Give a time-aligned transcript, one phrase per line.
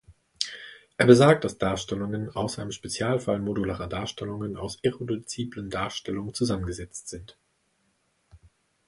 [0.97, 7.37] Er besagt, dass Darstellungen außer im Spezialfall modularer Darstellungen aus irreduziblen Darstellungen zusammengesetzt sind.